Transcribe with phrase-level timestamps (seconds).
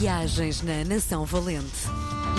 [0.00, 1.86] Viagens na Nação Valente.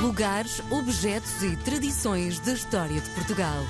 [0.02, 3.63] Lugares, objetos e tradições da história de Portugal.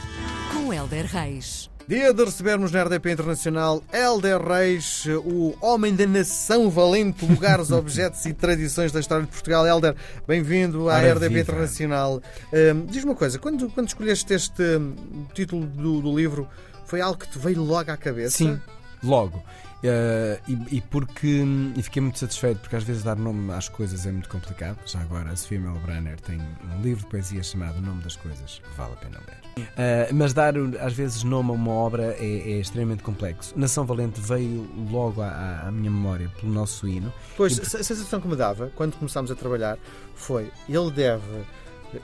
[0.54, 1.70] Com Helder Reis.
[1.90, 8.26] Dia de recebermos na RDP Internacional Helder Reis, o homem da nação valente, lugares, objetos
[8.26, 9.68] e tradições da história de Portugal.
[9.68, 9.94] Helder,
[10.26, 11.42] bem-vindo à Ora, RDP.
[11.42, 12.22] Internacional.
[12.54, 14.96] Hum, diz uma coisa, quando, quando escolheste este hum,
[15.34, 16.48] título do, do livro,
[16.86, 18.38] foi algo que te veio logo à cabeça?
[18.38, 18.58] Sim,
[19.04, 19.42] logo.
[19.84, 23.68] Eh, e, e porque hum, e fiquei muito satisfeito, porque às vezes dar nome às
[23.68, 24.78] coisas é muito complicado.
[24.86, 28.62] Já agora, a Sofia Melbrenner tem um livro de poesia chamado O Nome das Coisas,
[28.78, 29.66] vale a pena ler.
[29.76, 33.58] Eh, mas dar às vezes nome a uma obra é, é extremamente complexo.
[33.58, 37.12] Nação Valente veio logo à, à minha memória pelo nosso hino.
[37.36, 39.80] Pois, E- a sensação que me dava quando começámos a trabalhar
[40.14, 41.24] foi: ele deve,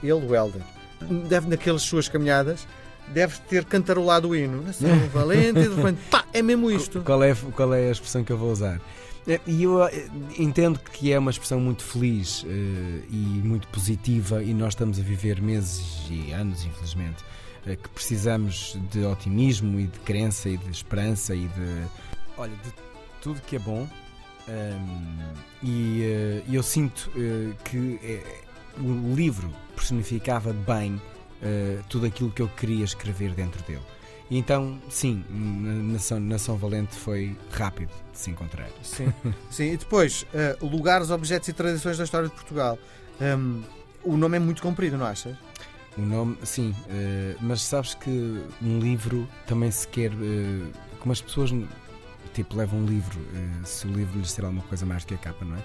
[0.02, 0.61] ele, o Helder,
[1.30, 2.67] deve naquelas suas caminhadas,
[3.13, 4.61] deve ter cantarolado o hino.
[4.63, 7.02] Nação valente, e de repente, pá, é mesmo isto.
[7.02, 8.80] Qual é, qual é a expressão que eu vou usar?
[9.27, 10.07] Eh, E eu eh,
[10.38, 15.02] entendo que é uma expressão muito feliz eh, e muito positiva, e nós estamos a
[15.02, 17.23] viver meses e anos, infelizmente,
[17.66, 21.83] eh, que precisamos de otimismo e de crença e de esperança e de.
[22.38, 22.71] Olha, de
[23.21, 23.88] tudo que é bom.
[24.47, 27.11] Ehm, e e eu sinto
[27.66, 27.99] que
[28.80, 31.02] o livro personificava bem
[31.41, 33.81] eh, tudo aquilo que eu queria escrever dentro dele.
[34.30, 38.67] E então, sim, na- Nação, Nação Valente foi rápido de se encontrar.
[38.83, 39.13] Sim,
[39.49, 39.71] sim.
[39.73, 42.77] E depois, eh, lugares, objetos e tradições da história de Portugal.
[43.21, 43.63] Hum,
[44.03, 45.35] o nome é muito comprido, não achas?
[45.97, 48.09] O nome, sim, eh, mas sabes que
[48.61, 50.11] um livro também se quer.
[50.11, 50.65] eh,
[50.99, 51.52] como as pessoas
[52.33, 53.17] tipo, levam um livro,
[53.63, 55.63] se o livro lhes ser alguma coisa mais do que a capa, não é?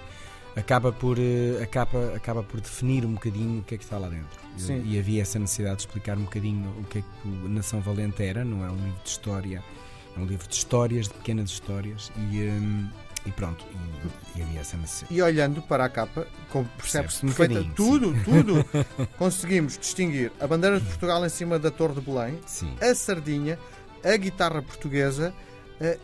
[0.55, 3.97] Acaba por, eh, a capa acaba por definir um bocadinho o que é que está
[3.97, 4.39] lá dentro.
[4.57, 4.83] Sim.
[4.85, 8.45] E havia essa necessidade de explicar um bocadinho o que é que Nação Valente era,
[8.45, 9.63] não é um livro de história,
[10.15, 12.87] é um livro de histórias, de pequenas histórias, e, hum,
[13.25, 13.65] e pronto,
[14.35, 15.13] e, e havia essa necessidade.
[15.15, 18.65] E olhando para a capa, percebe-se Percebe-se um perfeita, bocadinho, tudo, tudo,
[19.17, 22.75] conseguimos distinguir a bandeira de Portugal em cima da Torre de Belém, Sim.
[22.79, 23.57] a sardinha,
[24.03, 25.33] a guitarra portuguesa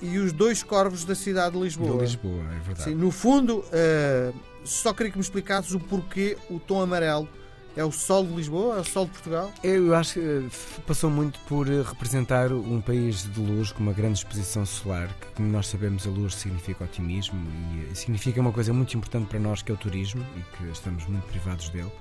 [0.01, 1.97] e os dois corvos da cidade de Lisboa.
[1.97, 2.83] De Lisboa, é verdade.
[2.83, 4.31] Sim, no fundo, eh,
[4.63, 7.27] só queria que me explicasses o porquê o tom amarelo
[7.75, 9.53] é o sol de Lisboa, é o sol de Portugal.
[9.63, 13.93] Eu acho que eh, passou muito por eh, representar um país de luz com uma
[13.93, 18.51] grande exposição solar, que como nós sabemos a luz significa otimismo e eh, significa uma
[18.51, 21.91] coisa muito importante para nós que é o turismo e que estamos muito privados dele.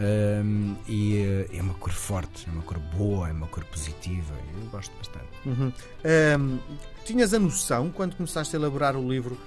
[0.00, 4.34] Ahm, e eh, é uma cor forte, é uma cor boa, é uma cor positiva.
[4.60, 5.26] Eu gosto bastante.
[5.46, 5.72] Uhum.
[6.04, 6.58] Ehm,
[7.04, 9.38] tinhas a noção, quando começaste a elaborar o livro,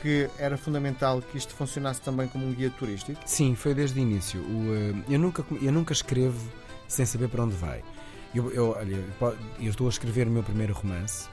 [0.00, 3.20] que era fundamental que isto funcionasse também como um guia turístico?
[3.24, 4.40] Sim, foi desde o início.
[4.40, 6.40] O, eh, eu, nunca, eu nunca escrevo
[6.88, 7.82] sem saber para onde vai.
[8.34, 9.04] Eu, eu, olha,
[9.60, 11.28] eu estou a escrever o meu primeiro romance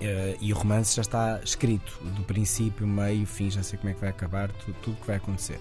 [0.00, 3.94] eh, e o romance já está escrito, do princípio, meio, fim, já sei como é
[3.94, 5.58] que vai acabar, tu- tudo que vai acontecer.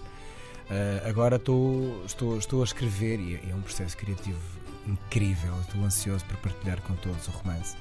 [0.69, 4.39] Eh, agora estou, estou, estou a escrever e é, é um processo criativo
[4.87, 5.53] incrível.
[5.61, 7.75] Estou ansioso por partilhar com todos o romance.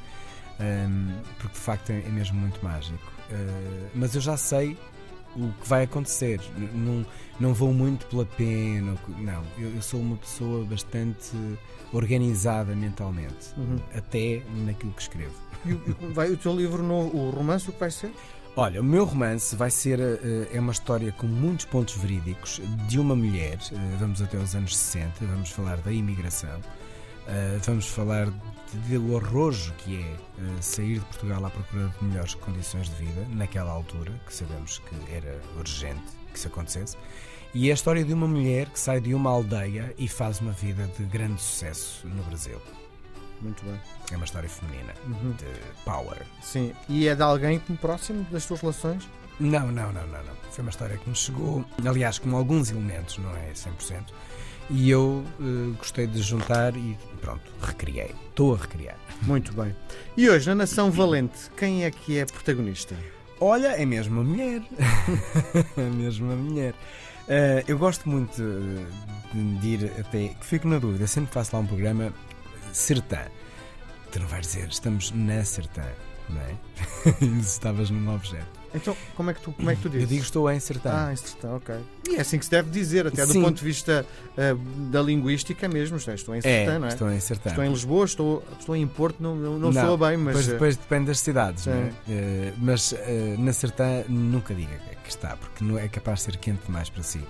[0.61, 3.11] Ahm, porque de facto é, é mesmo muito mágico.
[3.31, 4.77] Ah, mas eu já sei
[5.35, 6.41] o que vai acontecer.
[6.75, 7.07] Não,
[7.41, 8.95] não vou muito pela pena.
[9.19, 11.31] Não, eu, eu sou uma pessoa bastante
[11.93, 13.79] organizada mentalmente, Uhum.
[13.95, 15.35] até naquilo que escrevo.
[15.65, 18.13] E o, vai, o teu livro, no, o romance, o que vai ser?
[18.55, 22.99] Olha, o meu romance vai ser eh, é uma história com muitos pontos verídicos de
[22.99, 23.59] uma mulher.
[23.73, 26.61] eh, vamos até os anos 60, vamos falar da imigração,
[27.29, 30.17] eh, vamos falar do arrojo que é
[30.61, 34.97] sair de Portugal à procura de melhores condições de vida naquela altura, que sabemos que
[35.11, 36.99] era urgente que isso acontecesse.
[37.55, 40.53] E é a história de uma mulher que sai de uma aldeia e faz uma
[40.53, 42.61] vida de grande sucesso no Brasil.
[43.43, 43.79] Muito bem.
[44.13, 45.33] É uma história feminina, Uhum.
[45.33, 45.47] de
[45.85, 46.23] power.
[46.41, 46.73] Sim.
[46.89, 49.09] E é de alguém próximo das tuas relações?
[49.41, 50.35] Não, não, não, não, não.
[50.51, 54.05] Foi uma história que me chegou, aliás, com alguns elementos, não é 100%.
[54.71, 58.15] E eu eh, gostei de juntar e pronto, recriei.
[58.29, 58.97] Estou a recriar.
[59.23, 59.75] Muito bem.
[60.17, 62.95] E hoje, na Nação Valente, quem é que é protagonista?
[63.41, 64.63] Olha, é mesmo a mulher.
[65.77, 66.75] é mesmo a mulher.
[67.29, 70.29] Eh, eu gosto muito eh, de, de ir até.
[70.29, 72.13] que Fico na dúvida, sempre que faço lá um programa,
[72.73, 73.21] Sertã.
[74.11, 75.85] Tu não vais dizer, estamos na Sertã,
[76.29, 76.57] não é?
[77.41, 78.63] Estavas num objeto.
[78.75, 80.05] Então, como é que tu, como é que tu dizes?
[80.05, 81.09] Eu digo, estou em Sertã.
[81.09, 81.75] Ah, isso está, ok.
[82.09, 83.43] E é assim que se deve dizer, até do Sim.
[83.43, 84.57] ponto de vista ah,
[84.91, 85.99] da linguística mesmo.
[85.99, 86.89] É, Estou em Sertã, não é?
[86.89, 87.51] estou em Sertã.
[87.51, 90.35] Estou em Lisboa, estou, estou em Porto, não, não, não bem, mas.
[90.37, 91.93] Depois, ah, depois depende das cidades, é?
[92.09, 96.37] Eh, mas eh, na Sertã nunca diga que está, porque não é capaz de ser
[96.39, 97.21] quente demais para si.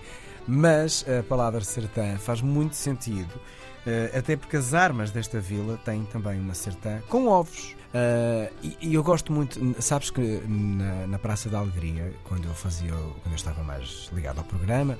[0.46, 6.04] Mas a palavra sertã faz muito sentido, uh, até porque as armas desta vila têm
[6.04, 7.76] também uma sertã com ovos.
[7.92, 12.90] Uh, e, eu gosto muito, sabes que na, na, Praça da Alegria, quando eu fazia,
[12.90, 14.98] quando eu estava mais ligado ao programa,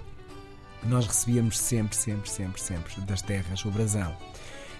[0.85, 4.13] nós recebíamos sempre, sempre, sempre, sempre das terras o brasão.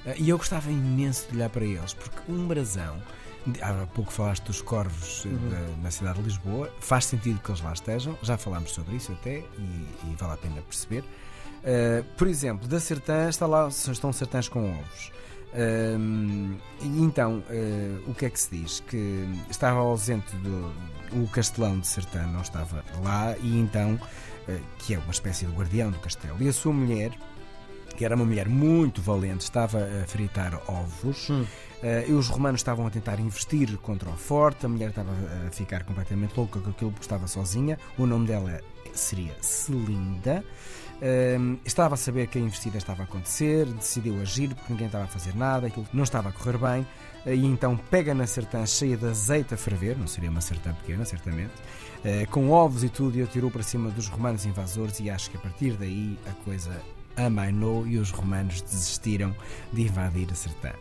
[0.05, 3.03] Uh, e eu gostava imenso de olhar para eles, porque um brasão
[3.61, 5.51] Há pouco falaste dos corvos uhum.
[5.51, 6.73] da, na cidade de Lisboa.
[6.81, 8.17] Faz sentido que eles lá estejam.
[8.23, 11.05] Já falámos sobre isso até e, e vale a pena perceber.
[11.63, 15.13] Uh, por exemplo, da Sertã está lá, estão sertãs com ovos.
[15.53, 18.81] Uh, então, uh, o que é que se diz?
[18.81, 20.73] Que estava ausente do
[21.13, 24.01] o castelão de Sertã, não estava lá, e então,
[24.79, 27.13] que é uma espécie de guardião do castelo, e a sua mulher,
[27.95, 31.31] que era uma mulher muito valente, estava a fritar ovos.
[31.31, 31.43] Hum.
[31.83, 35.51] Uh, e os romanos estavam a tentar investir contra o forte, a mulher estava a
[35.51, 37.77] ficar completamente louca com aquilo porque estava sozinha.
[37.99, 38.61] O nome dela
[38.93, 40.45] seria Celinda.
[41.03, 45.03] Uh, estava a saber que a investida estava a acontecer, decidiu agir porque ninguém estava
[45.05, 46.83] a fazer nada, aquilo não estava a correr bem,
[47.27, 50.73] uh, e então pega na sertã cheia de azeite a ferver, não seria uma sertã
[50.75, 51.55] pequena, certamente,
[52.05, 55.37] uh, com ovos e tudo, e atirou para cima dos romanos invasores, e acho que
[55.37, 56.71] a partir daí a coisa
[57.17, 59.35] amainou e os romanos desistiram
[59.73, 60.73] de invadir a sertã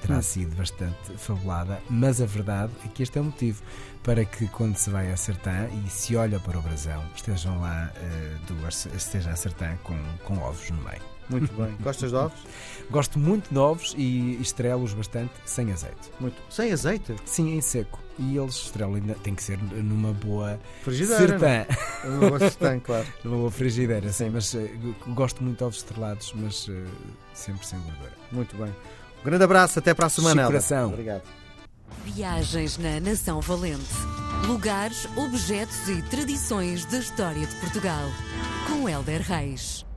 [0.00, 0.22] terá hum.
[0.22, 3.62] sido bastante fabulada, mas a verdade é que este é o motivo
[4.02, 7.92] para que quando se vai a Sertã e se olha para o brasão, estejam lá
[7.94, 11.09] uh, duas, esteja a Sertã com, com ovos no meio.
[11.30, 11.76] Muito bem.
[11.80, 12.40] Gostas de ovos?
[12.90, 16.10] Gosto muito de ovos e estrelo-os bastante sem azeite.
[16.18, 16.36] Muito.
[16.50, 17.14] Sem azeite?
[17.24, 18.00] Sim, em seco.
[18.18, 21.28] E eles estrelam ainda tem que ser numa boa frigideira.
[21.28, 21.46] Sertã.
[21.46, 21.66] É?
[22.04, 23.06] Numa boa sertã, claro.
[23.24, 24.28] numa boa frigideira, sim.
[24.28, 24.68] Mas uh,
[25.08, 26.84] gosto muito de ovos estrelados, mas uh,
[27.32, 28.12] sempre sem gordura.
[28.32, 28.74] Muito bem.
[29.20, 30.48] Um grande abraço, até para a semana.
[30.48, 31.22] Obrigado.
[32.04, 33.94] Viagens na Nação Valente.
[34.46, 38.04] Lugares, objetos e tradições da história de Portugal.
[38.66, 39.89] Com Helder Reis.